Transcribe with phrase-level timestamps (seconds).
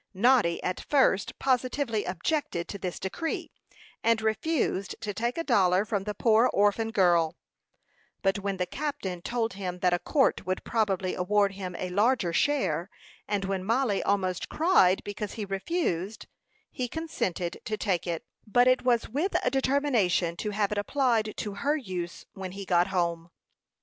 [0.15, 3.51] Noddy at first positively objected to this decree,
[4.03, 7.37] and refused to take a dollar from the poor orphan girl;
[8.23, 12.33] but when the captain told him that a court would probably award him a larger
[12.33, 12.89] share,
[13.27, 16.25] and when Mollie almost cried because he refused,
[16.71, 21.35] he consented to take it; but it was with a determination to have it applied
[21.37, 23.29] to her use when he got home.